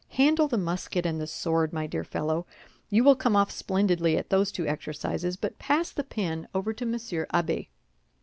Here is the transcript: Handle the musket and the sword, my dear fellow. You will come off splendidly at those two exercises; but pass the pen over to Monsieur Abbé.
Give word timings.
Handle 0.13 0.47
the 0.47 0.57
musket 0.57 1.05
and 1.05 1.21
the 1.21 1.27
sword, 1.27 1.71
my 1.71 1.85
dear 1.85 2.03
fellow. 2.03 2.47
You 2.89 3.03
will 3.03 3.15
come 3.15 3.35
off 3.35 3.51
splendidly 3.51 4.17
at 4.17 4.31
those 4.31 4.51
two 4.51 4.65
exercises; 4.65 5.37
but 5.37 5.59
pass 5.59 5.91
the 5.91 6.03
pen 6.03 6.47
over 6.55 6.73
to 6.73 6.87
Monsieur 6.87 7.27
Abbé. 7.31 7.67